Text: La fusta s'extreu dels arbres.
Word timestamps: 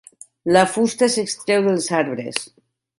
La 0.57 0.63
fusta 0.77 1.11
s'extreu 1.17 1.65
dels 1.71 1.93
arbres. 2.03 2.45